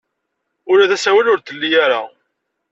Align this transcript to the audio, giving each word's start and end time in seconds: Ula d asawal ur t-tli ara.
Ula 0.71 0.89
d 0.89 0.91
asawal 0.95 1.27
ur 1.33 1.39
t-tli 1.39 1.69
ara. 1.85 2.01